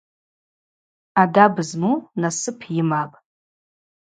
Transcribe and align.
Ъадаб 1.19 1.55
зму 1.69 1.93
насып 2.21 2.59
йымапӏ. 2.75 3.15